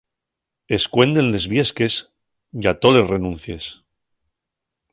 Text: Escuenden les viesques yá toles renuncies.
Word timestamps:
Escuenden 0.77 1.27
les 1.35 1.45
viesques 1.51 1.97
yá 2.67 2.73
toles 2.87 3.05
renuncies. 3.13 3.69